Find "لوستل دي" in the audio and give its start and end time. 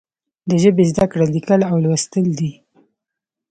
1.83-2.51